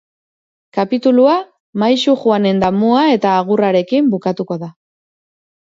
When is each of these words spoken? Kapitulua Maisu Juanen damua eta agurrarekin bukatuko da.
Kapitulua 0.77 1.35
Maisu 1.83 2.15
Juanen 2.23 2.63
damua 2.65 3.05
eta 3.19 3.37
agurrarekin 3.43 4.11
bukatuko 4.15 4.63
da. 4.65 4.73